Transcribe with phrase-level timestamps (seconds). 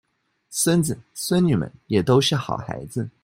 [0.49, 3.11] 孫子孫女們也都是好孩子